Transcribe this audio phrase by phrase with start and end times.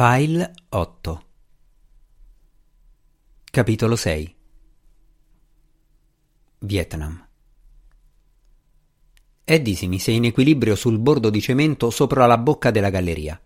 [0.00, 1.22] File 8
[3.50, 4.36] Capitolo 6
[6.60, 7.26] Vietnam
[9.42, 13.40] Eddie si mise in equilibrio sul bordo di cemento sopra la bocca della galleria.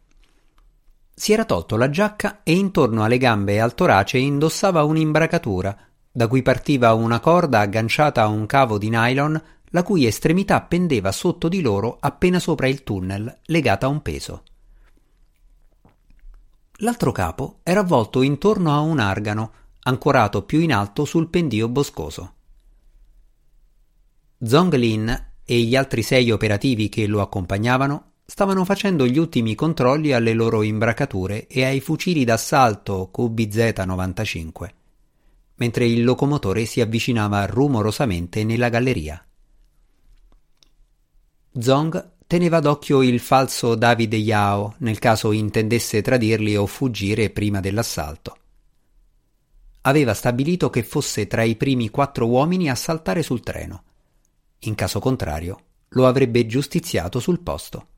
[1.15, 5.74] Si era tolto la giacca e intorno alle gambe e al torace indossava un'imbracatura,
[6.12, 11.12] da cui partiva una corda agganciata a un cavo di nylon la cui estremità pendeva
[11.12, 14.42] sotto di loro appena sopra il tunnel, legata a un peso.
[16.83, 19.53] L'altro capo era avvolto intorno a un argano,
[19.85, 22.35] ancorato più in alto sul pendio boscoso.
[24.45, 30.13] Zong Lin e gli altri sei operativi che lo accompagnavano stavano facendo gli ultimi controlli
[30.13, 34.69] alle loro imbracature e ai fucili d'assalto QBZ-95,
[35.57, 39.25] mentre il locomotore si avvicinava rumorosamente nella galleria.
[41.61, 48.39] Zong teneva d'occhio il falso Davide Yao nel caso intendesse tradirli o fuggire prima dell'assalto.
[49.83, 53.83] Aveva stabilito che fosse tra i primi quattro uomini a saltare sul treno.
[54.61, 57.89] In caso contrario, lo avrebbe giustiziato sul posto.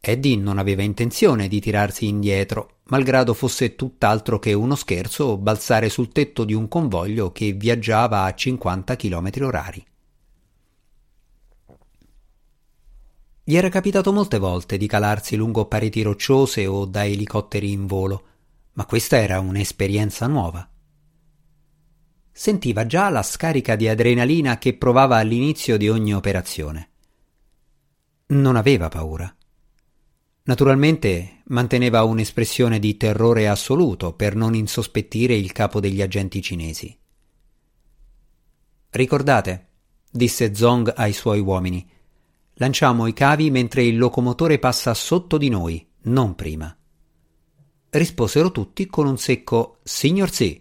[0.00, 6.12] Eddie non aveva intenzione di tirarsi indietro, malgrado fosse tutt'altro che uno scherzo balzare sul
[6.12, 9.84] tetto di un convoglio che viaggiava a 50 km orari.
[13.50, 18.26] Gli era capitato molte volte di calarsi lungo pareti rocciose o da elicotteri in volo,
[18.74, 20.70] ma questa era un'esperienza nuova.
[22.30, 26.90] Sentiva già la scarica di adrenalina che provava all'inizio di ogni operazione.
[28.26, 29.34] Non aveva paura.
[30.44, 36.96] Naturalmente manteneva un'espressione di terrore assoluto per non insospettire il capo degli agenti cinesi.
[38.90, 39.66] Ricordate,
[40.08, 41.98] disse Zong ai suoi uomini,
[42.60, 46.76] Lanciamo i cavi mentre il locomotore passa sotto di noi, non prima.
[47.88, 50.60] Risposero tutti con un secco Signor sì.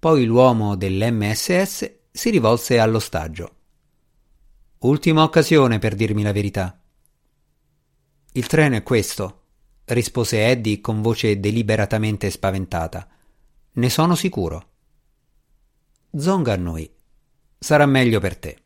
[0.00, 3.54] Poi l'uomo dell'MSS si rivolse all'ostaggio.
[4.78, 6.82] Ultima occasione per dirmi la verità.
[8.32, 9.42] Il treno è questo,
[9.84, 13.06] rispose Eddie con voce deliberatamente spaventata.
[13.74, 14.70] Ne sono sicuro.
[16.16, 16.92] Zong a noi.
[17.56, 18.59] Sarà meglio per te.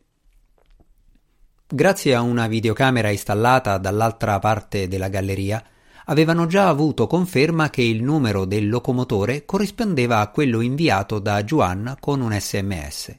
[1.67, 5.63] Grazie a una videocamera installata dall'altra parte della galleria,
[6.05, 11.97] avevano già avuto conferma che il numero del locomotore corrispondeva a quello inviato da Juan
[11.99, 13.17] con un sms.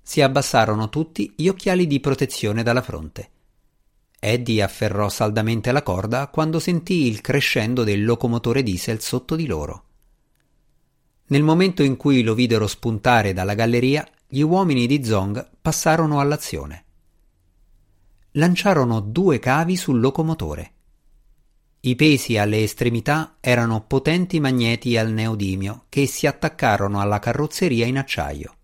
[0.00, 3.28] Si abbassarono tutti gli occhiali di protezione dalla fronte.
[4.18, 9.84] Eddie afferrò saldamente la corda quando sentì il crescendo del locomotore diesel sotto di loro.
[11.26, 16.83] Nel momento in cui lo videro spuntare dalla galleria, gli uomini di Zong passarono all'azione
[18.36, 20.72] lanciarono due cavi sul locomotore.
[21.80, 27.98] I pesi alle estremità erano potenti magneti al neodimio che si attaccarono alla carrozzeria in
[27.98, 28.54] acciaio.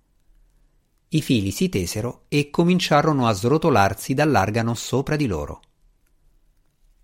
[1.11, 5.61] I fili si tesero e cominciarono a srotolarsi dall'argano sopra di loro.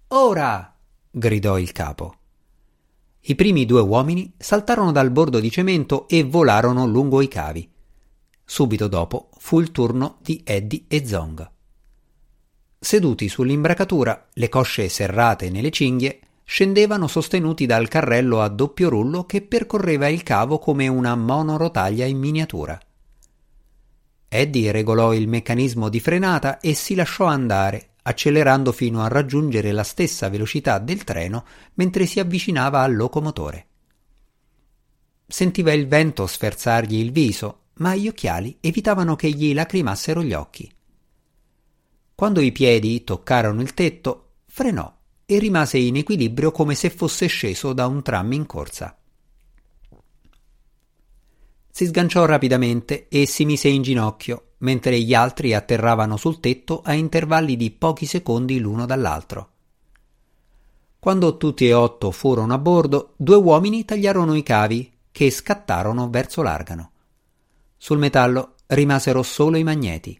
[0.08, 0.74] Ora!
[1.10, 2.14] gridò il capo.
[3.20, 7.68] I primi due uomini saltarono dal bordo di cemento e volarono lungo i cavi.
[8.44, 11.54] Subito dopo fu il turno di Eddie e Zong.
[12.86, 19.42] Seduti sull'imbracatura, le cosce serrate nelle cinghie, scendevano sostenuti dal carrello a doppio rullo che
[19.42, 22.80] percorreva il cavo come una monorotaglia in miniatura.
[24.28, 29.82] Eddie regolò il meccanismo di frenata e si lasciò andare, accelerando fino a raggiungere la
[29.82, 31.44] stessa velocità del treno
[31.74, 33.66] mentre si avvicinava al locomotore.
[35.26, 40.72] Sentiva il vento sferzargli il viso, ma gli occhiali evitavano che gli lacrimassero gli occhi.
[42.16, 44.90] Quando i piedi toccarono il tetto, frenò
[45.26, 48.96] e rimase in equilibrio come se fosse sceso da un tram in corsa.
[51.68, 56.94] Si sganciò rapidamente e si mise in ginocchio, mentre gli altri atterravano sul tetto a
[56.94, 59.50] intervalli di pochi secondi l'uno dall'altro.
[60.98, 66.40] Quando tutti e otto furono a bordo, due uomini tagliarono i cavi che scattarono verso
[66.40, 66.92] l'argano.
[67.76, 70.18] Sul metallo rimasero solo i magneti.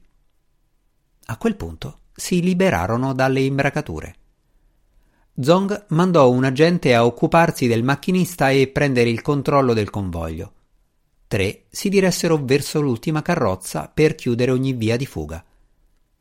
[1.29, 4.15] A quel punto si liberarono dalle imbracature.
[5.39, 10.53] Zong mandò un agente a occuparsi del macchinista e prendere il controllo del convoglio.
[11.29, 15.45] Tre si diressero verso l'ultima carrozza per chiudere ogni via di fuga.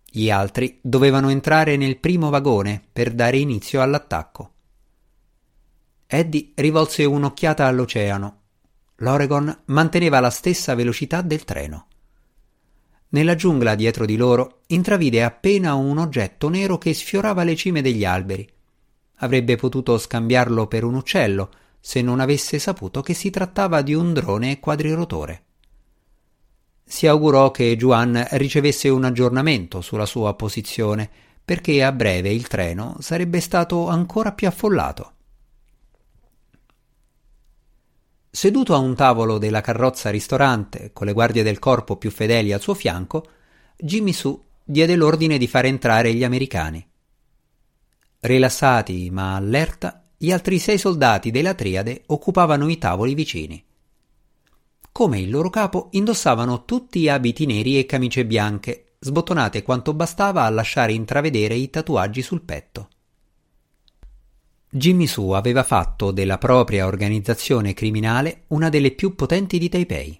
[0.04, 4.52] Gli altri dovevano entrare nel primo vagone per dare inizio all'attacco.
[6.07, 8.40] Eddie rivolse un'occhiata all'oceano.
[8.98, 11.88] L'Oregon manteneva la stessa velocità del treno.
[13.10, 18.04] Nella giungla dietro di loro intravide appena un oggetto nero che sfiorava le cime degli
[18.04, 18.48] alberi.
[19.19, 21.50] Avrebbe potuto scambiarlo per un uccello
[21.80, 25.44] se non avesse saputo che si trattava di un drone quadrirotore.
[26.84, 31.10] Si augurò che Juan ricevesse un aggiornamento sulla sua posizione,
[31.44, 35.13] perché a breve il treno sarebbe stato ancora più affollato.
[38.36, 42.60] Seduto a un tavolo della carrozza ristorante, con le guardie del corpo più fedeli al
[42.60, 43.26] suo fianco,
[43.78, 46.86] Jimmy Su diede l'ordine di far entrare gli americani.
[48.20, 53.64] Rilassati ma allerta, gli altri sei soldati della triade occupavano i tavoli vicini.
[54.92, 60.50] Come il loro capo, indossavano tutti abiti neri e camicie bianche, sbottonate quanto bastava a
[60.50, 62.90] lasciare intravedere i tatuaggi sul petto.
[64.77, 70.19] Jimmy Su aveva fatto della propria organizzazione criminale una delle più potenti di Taipei.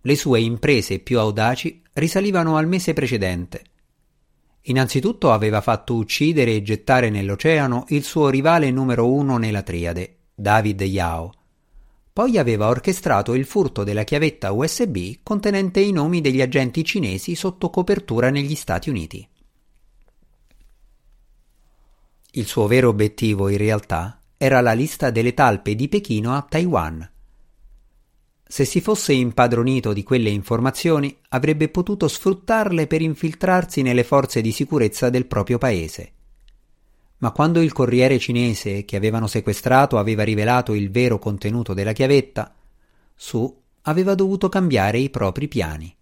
[0.00, 3.62] Le sue imprese più audaci risalivano al mese precedente.
[4.62, 10.80] Innanzitutto aveva fatto uccidere e gettare nell'oceano il suo rivale numero uno nella triade, David
[10.80, 11.32] Yao.
[12.12, 17.70] Poi aveva orchestrato il furto della chiavetta USB contenente i nomi degli agenti cinesi sotto
[17.70, 19.24] copertura negli Stati Uniti.
[22.32, 27.10] Il suo vero obiettivo in realtà era la lista delle talpe di Pechino a Taiwan.
[28.46, 34.52] Se si fosse impadronito di quelle informazioni, avrebbe potuto sfruttarle per infiltrarsi nelle forze di
[34.52, 36.12] sicurezza del proprio paese.
[37.18, 42.54] Ma quando il corriere cinese che avevano sequestrato aveva rivelato il vero contenuto della chiavetta,
[43.14, 45.92] Su aveva dovuto cambiare i propri piani.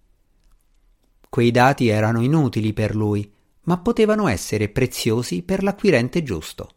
[1.28, 3.32] Quei dati erano inutili per lui
[3.66, 6.70] ma potevano essere preziosi per l'acquirente giusto.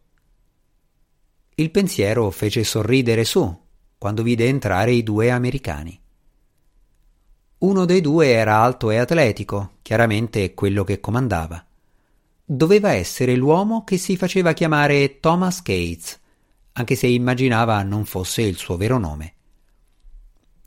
[1.56, 6.00] Il pensiero fece sorridere su quando vide entrare i due americani.
[7.59, 11.63] Uno dei due era alto e atletico, chiaramente quello che comandava.
[12.45, 16.18] Doveva essere l'uomo che si faceva chiamare Thomas Cates,
[16.71, 19.33] anche se immaginava non fosse il suo vero nome.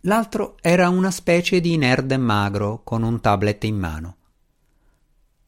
[0.03, 4.17] L'altro era una specie di nerd magro con un tablet in mano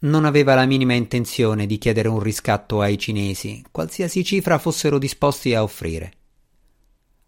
[0.04, 5.54] non aveva la minima intenzione di chiedere un riscatto ai cinesi, qualsiasi cifra fossero disposti
[5.54, 6.12] a offrire.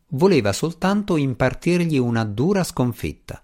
[0.09, 3.43] Voleva soltanto impartirgli una dura sconfitta.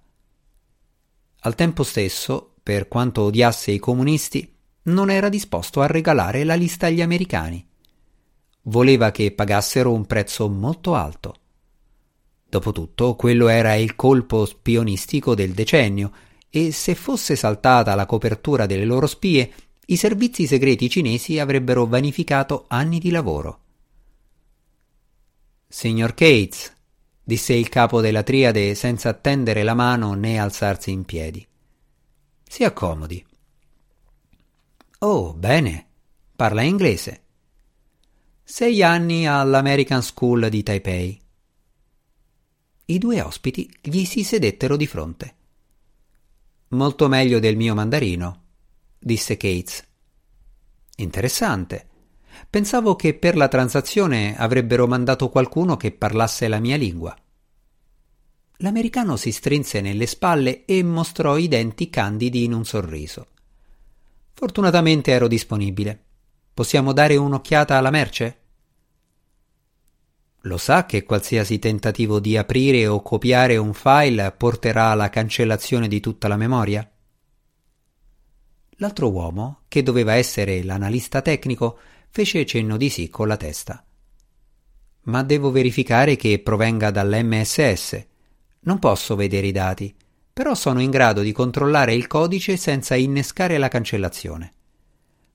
[1.40, 6.86] Al tempo stesso, per quanto odiasse i comunisti, non era disposto a regalare la lista
[6.86, 7.66] agli americani.
[8.64, 11.34] Voleva che pagassero un prezzo molto alto.
[12.48, 16.12] Dopotutto, quello era il colpo spionistico del decennio
[16.54, 19.50] e se fosse saltata la copertura delle loro spie,
[19.86, 23.60] i servizi segreti cinesi avrebbero vanificato anni di lavoro.
[25.66, 26.70] Signor Cates,
[27.24, 31.44] disse il capo della triade senza tendere la mano né alzarsi in piedi.
[32.46, 33.24] Si accomodi.
[34.98, 35.86] Oh, bene.
[36.36, 37.22] Parla inglese.
[38.44, 41.20] Sei anni all'American School di Taipei.
[42.84, 45.36] I due ospiti gli si sedettero di fronte.
[46.72, 48.44] Molto meglio del mio mandarino,
[48.98, 49.84] disse Cates.
[50.96, 51.88] Interessante.
[52.48, 57.14] Pensavo che per la transazione avrebbero mandato qualcuno che parlasse la mia lingua.
[58.58, 63.26] L'americano si strinse nelle spalle e mostrò i denti candidi in un sorriso.
[64.32, 66.02] Fortunatamente ero disponibile.
[66.54, 68.41] Possiamo dare un'occhiata alla merce?
[70.46, 76.00] Lo sa che qualsiasi tentativo di aprire o copiare un file porterà alla cancellazione di
[76.00, 76.90] tutta la memoria?
[78.76, 81.78] L'altro uomo, che doveva essere l'analista tecnico,
[82.10, 83.84] fece cenno di sì con la testa.
[85.02, 88.06] Ma devo verificare che provenga dall'MSS.
[88.60, 89.94] Non posso vedere i dati,
[90.32, 94.52] però sono in grado di controllare il codice senza innescare la cancellazione.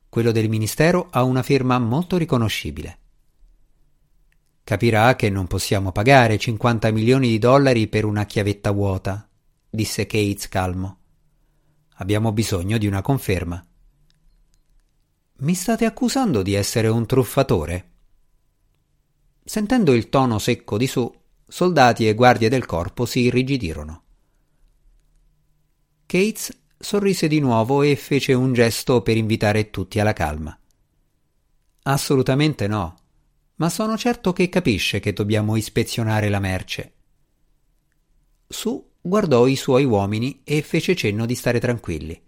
[0.10, 2.98] Quello del Ministero ha una firma molto riconoscibile.
[4.68, 9.26] Capirà che non possiamo pagare 50 milioni di dollari per una chiavetta vuota,
[9.70, 10.98] disse Cates calmo.
[12.00, 13.66] Abbiamo bisogno di una conferma.
[15.38, 17.92] Mi state accusando di essere un truffatore?
[19.42, 21.10] Sentendo il tono secco di su,
[21.48, 24.04] soldati e guardie del corpo si irrigidirono.
[26.06, 30.60] Cates sorrise di nuovo e fece un gesto per invitare tutti alla calma.
[31.84, 33.06] Assolutamente no
[33.58, 36.94] ma sono certo che capisce che dobbiamo ispezionare la merce.
[38.48, 42.22] Su guardò i suoi uomini e fece cenno di stare tranquilli.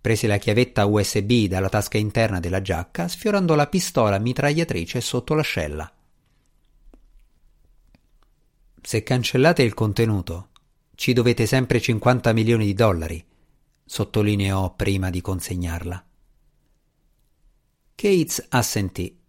[0.00, 5.92] Prese la chiavetta USB dalla tasca interna della giacca, sfiorando la pistola mitragliatrice sotto l'ascella.
[8.82, 10.48] Se cancellate il contenuto,
[10.94, 13.24] ci dovete sempre 50 milioni di dollari,
[13.84, 16.04] sottolineò prima di consegnarla.
[17.94, 19.19] Cates assentì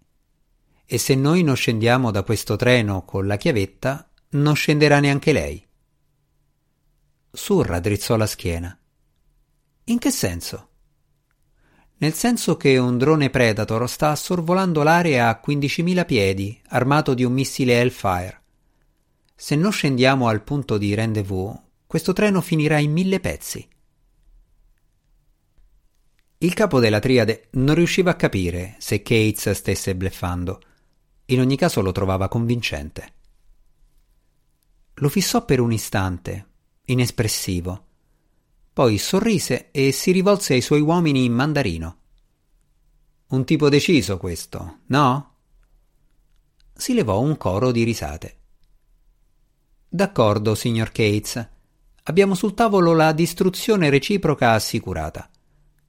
[0.94, 5.66] e se noi non scendiamo da questo treno con la chiavetta, non scenderà neanche lei.
[7.32, 8.78] Surra drizzò la schiena.
[9.86, 10.68] In che senso?
[12.00, 17.32] Nel senso che un drone Predator sta sorvolando l'area a 15.000 piedi, armato di un
[17.32, 18.42] missile Hellfire.
[19.34, 21.58] Se non scendiamo al punto di rendezvous,
[21.88, 23.66] questo treno finirà in mille pezzi.
[26.40, 30.60] Il capo della triade non riusciva a capire se Cates stesse bleffando.
[31.32, 33.14] In ogni caso lo trovava convincente.
[34.96, 36.48] Lo fissò per un istante,
[36.86, 37.86] inespressivo.
[38.74, 41.98] Poi sorrise e si rivolse ai suoi uomini in mandarino.
[43.28, 45.36] Un tipo deciso questo, no?
[46.74, 48.36] Si levò un coro di risate.
[49.88, 51.50] D'accordo, signor Cates.
[52.04, 55.30] Abbiamo sul tavolo la distruzione reciproca assicurata.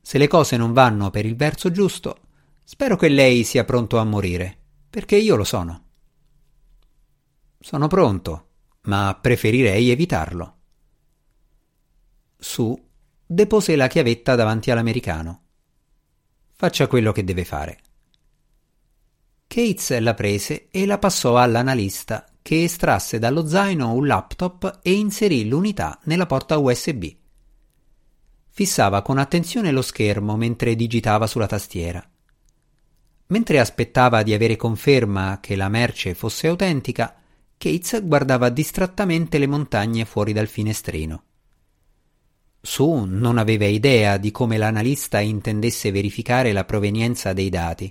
[0.01, 2.19] Se le cose non vanno per il verso giusto,
[2.63, 4.62] spero che lei sia pronto a morire,
[4.93, 5.85] perché io lo sono.
[7.59, 8.49] Sono pronto,
[8.83, 10.57] ma preferirei evitarlo.
[12.37, 12.79] Su
[13.25, 15.45] depose la chiavetta davanti all'americano.
[16.53, 17.81] Faccia quello che deve fare.
[19.47, 25.49] Cates la prese e la passò all'analista che estrasse dallo zaino un laptop e inserì
[25.49, 27.07] l'unità nella porta USB.
[28.51, 32.07] Fissava con attenzione lo schermo mentre digitava sulla tastiera.
[33.33, 37.17] Mentre aspettava di avere conferma che la merce fosse autentica,
[37.57, 41.23] Cates guardava distrattamente le montagne fuori dal finestrino.
[42.61, 47.91] Su non aveva idea di come l'analista intendesse verificare la provenienza dei dati,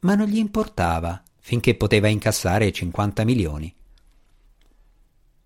[0.00, 3.74] ma non gli importava finché poteva incassare 50 milioni.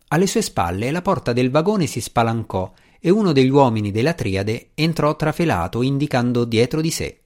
[0.08, 4.70] Alle sue spalle la porta del vagone si spalancò e uno degli uomini della triade
[4.74, 7.20] entrò trafelato indicando dietro di sé.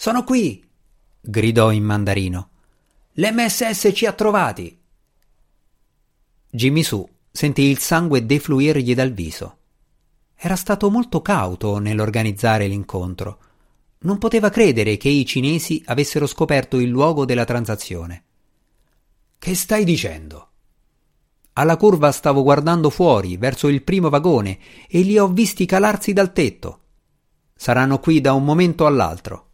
[0.00, 0.66] Sono qui!
[1.20, 2.48] gridò in mandarino.
[3.16, 4.80] L'MSS ci ha trovati!
[6.48, 9.58] Jimmy Su sentì il sangue defluirgli dal viso.
[10.36, 13.40] Era stato molto cauto nell'organizzare l'incontro.
[13.98, 18.24] Non poteva credere che i cinesi avessero scoperto il luogo della transazione.
[19.38, 20.48] Che stai dicendo?
[21.52, 26.32] Alla curva stavo guardando fuori, verso il primo vagone, e li ho visti calarsi dal
[26.32, 26.80] tetto.
[27.54, 29.48] Saranno qui da un momento all'altro.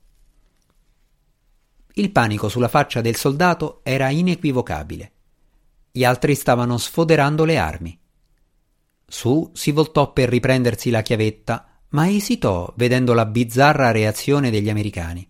[1.98, 5.12] Il panico sulla faccia del soldato era inequivocabile.
[5.90, 7.98] Gli altri stavano sfoderando le armi.
[9.06, 15.26] Su si voltò per riprendersi la chiavetta, ma esitò vedendo la bizzarra reazione degli americani.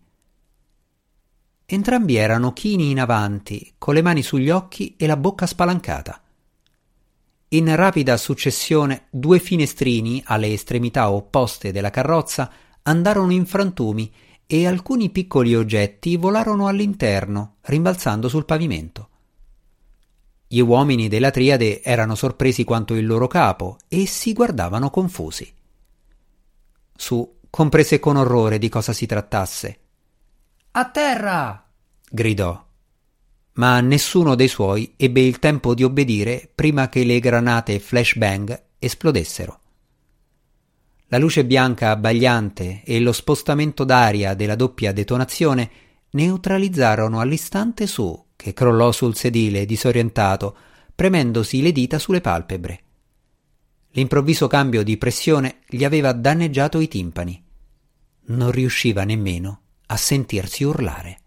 [1.66, 6.20] Entrambi erano chini in avanti, con le mani sugli occhi e la bocca spalancata.
[7.50, 12.50] In rapida successione due finestrini alle estremità opposte della carrozza
[12.82, 14.12] andarono in frantumi
[14.46, 19.08] e alcuni piccoli oggetti volarono all'interno, rimbalzando sul pavimento.
[20.48, 25.52] Gli uomini della triade erano sorpresi quanto il loro capo e si guardavano confusi.
[26.94, 29.78] Su comprese con orrore di cosa si trattasse.
[30.72, 31.68] A terra!
[32.08, 32.64] gridò.
[33.54, 39.60] Ma nessuno dei suoi ebbe il tempo di obbedire prima che le granate flashbang esplodessero.
[41.08, 45.70] La luce bianca abbagliante e lo spostamento d'aria della doppia detonazione
[46.10, 50.56] neutralizzarono all'istante su, che crollò sul sedile disorientato,
[50.94, 52.80] premendosi le dita sulle palpebre.
[53.90, 57.42] L'improvviso cambio di pressione gli aveva danneggiato i timpani.
[58.26, 61.20] Non riusciva nemmeno a sentirsi urlare.